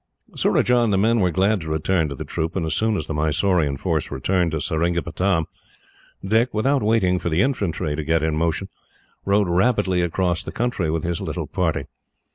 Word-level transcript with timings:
Surajah 0.35 0.79
and 0.81 0.91
the 0.91 0.97
men 0.97 1.19
were 1.19 1.29
glad 1.29 1.61
to 1.61 1.69
return 1.69 2.09
to 2.09 2.15
the 2.15 2.25
troop, 2.25 2.55
and 2.55 2.65
as 2.65 2.73
soon 2.73 2.97
as 2.97 3.05
the 3.05 3.13
Mysorean 3.13 3.77
force 3.77 4.09
returned 4.09 4.49
to 4.49 4.59
Seringapatam, 4.59 5.45
Dick, 6.25 6.51
without 6.55 6.81
waiting 6.81 7.19
for 7.19 7.29
the 7.29 7.41
infantry 7.41 7.95
to 7.95 8.03
get 8.03 8.23
in 8.23 8.35
motion, 8.35 8.67
rode 9.25 9.47
rapidly 9.47 10.01
across 10.01 10.43
the 10.43 10.51
country 10.51 10.89
with 10.89 11.03
his 11.03 11.21
little 11.21 11.45
party. 11.45 11.85